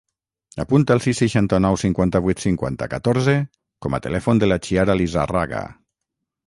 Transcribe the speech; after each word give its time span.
Apunta 0.61 0.95
el 0.97 1.01
sis, 1.05 1.19
seixanta-nou, 1.23 1.77
cinquanta-vuit, 1.81 2.41
cinquanta, 2.47 2.89
catorze 2.95 3.37
com 3.87 3.95
a 3.95 4.01
telèfon 4.09 4.43
de 4.45 4.53
la 4.53 4.63
Chiara 4.69 4.99
Lizarraga. 5.03 5.67